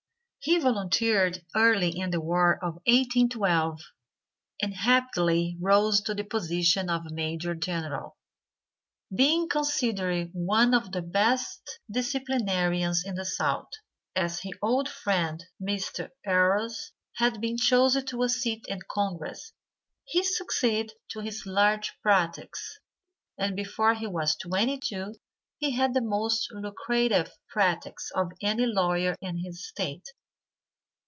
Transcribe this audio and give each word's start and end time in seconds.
He 0.43 0.57
volunteered 0.57 1.45
early 1.55 1.95
in 1.95 2.09
the 2.09 2.19
war 2.19 2.55
of 2.65 2.73
1812 2.87 3.79
and 4.63 4.73
rapidly 4.87 5.55
rose 5.61 6.01
to 6.01 6.15
the 6.15 6.23
position 6.23 6.89
of 6.89 7.11
Major 7.11 7.53
General, 7.53 8.17
being 9.15 9.47
considered 9.47 10.31
one 10.33 10.73
of 10.73 10.93
the 10.93 11.03
best 11.03 11.79
disciplinarians 11.91 13.03
in 13.05 13.13
the 13.13 13.23
South. 13.23 13.69
As 14.15 14.39
his 14.41 14.53
old 14.63 14.89
friend, 14.89 15.45
Mr. 15.61 16.09
Ehres, 16.25 16.91
had 17.17 17.39
been 17.39 17.57
chosen 17.57 18.03
to 18.07 18.23
a 18.23 18.27
seat 18.29 18.65
in 18.67 18.79
Congress, 18.89 19.53
he 20.05 20.23
succeeded 20.23 20.91
to 21.09 21.19
his 21.19 21.45
large 21.45 21.91
practice, 22.01 22.79
and 23.37 23.55
before 23.55 23.93
he 23.93 24.07
was 24.07 24.35
twenty 24.35 24.79
two 24.79 25.13
he 25.59 25.69
had 25.75 25.93
the 25.93 26.01
most 26.01 26.51
lucrative 26.51 27.29
practice 27.47 28.11
of 28.15 28.31
any 28.41 28.65
lawyer 28.65 29.15
in 29.21 29.37
his 29.37 29.67
State. 29.67 30.07